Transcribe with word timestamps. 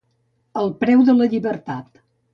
El 0.61 0.71
preu 0.83 1.05
de 1.11 1.15
la 1.19 1.27
llibertat. 1.35 2.05